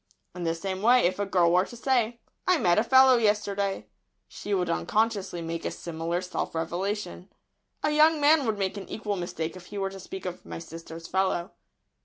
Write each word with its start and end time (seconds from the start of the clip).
In 0.33 0.45
the 0.45 0.55
same 0.55 0.81
way, 0.81 1.01
if 1.01 1.19
a 1.19 1.27
girl 1.27 1.51
were 1.51 1.65
to 1.65 1.77
say 1.77 2.21
"I 2.47 2.57
met 2.57 2.79
a 2.79 2.83
fellow 2.83 3.17
yesterday," 3.17 3.85
she 4.27 4.51
would 4.51 4.67
unconsciously 4.67 5.43
make 5.43 5.63
a 5.63 5.69
similar 5.69 6.21
self 6.21 6.55
revelation. 6.55 7.29
A 7.83 7.91
young 7.91 8.19
man 8.19 8.47
would 8.47 8.57
make 8.57 8.77
an 8.77 8.89
equal 8.89 9.15
mistake 9.15 9.55
if 9.55 9.67
he 9.67 9.77
were 9.77 9.91
to 9.91 9.99
speak 9.99 10.25
of 10.25 10.43
"my 10.43 10.57
sister's 10.57 11.05
fellow." 11.05 11.51